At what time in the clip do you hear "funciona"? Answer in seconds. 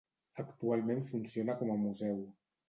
1.11-1.57